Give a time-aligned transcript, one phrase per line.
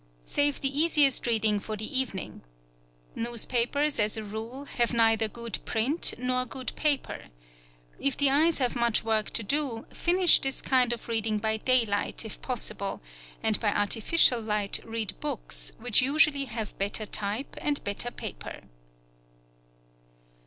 [0.25, 2.41] Save the easiest reading for the evening.
[3.13, 7.25] Newspapers, as a rule, have neither good print nor good paper.
[7.99, 12.25] If the eyes have much work to do, finish this kind of reading by daylight
[12.25, 12.99] if possible,
[13.43, 18.61] and by artificial light read books, which usually have better type and better paper.